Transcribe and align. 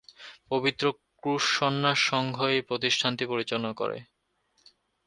পবিত্র 0.51 0.85
ক্রুশ 1.23 1.43
সন্ন্যাস 1.57 1.99
সংঘ 2.11 2.35
এই 2.51 2.61
প্রতিষ্ঠানটি 2.69 3.23
পরিচালনা 3.25 3.71
করে। 3.73 3.97